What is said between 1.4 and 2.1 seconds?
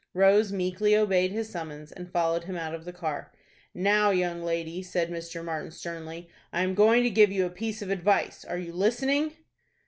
summons,